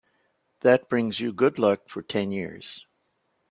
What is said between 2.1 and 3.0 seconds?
years.